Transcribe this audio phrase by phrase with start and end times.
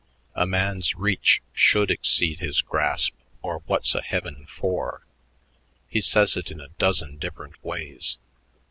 [0.33, 3.13] 'A man's reach should exceed his grasp
[3.43, 5.05] or what's a heaven for?'
[5.87, 8.17] He says it in a dozen different ways.